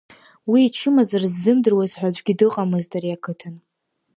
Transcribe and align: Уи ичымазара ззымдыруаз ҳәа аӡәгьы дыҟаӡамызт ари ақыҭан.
Уи 0.49 0.59
ичымазара 0.67 1.27
ззымдыруаз 1.33 1.91
ҳәа 1.99 2.07
аӡәгьы 2.11 2.33
дыҟаӡамызт 2.39 2.91
ари 2.97 3.15
ақыҭан. 3.15 3.55